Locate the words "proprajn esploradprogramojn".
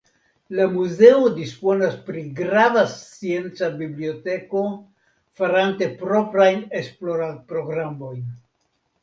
6.01-8.27